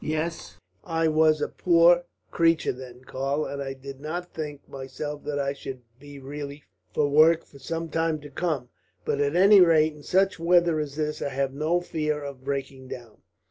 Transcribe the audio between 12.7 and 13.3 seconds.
down."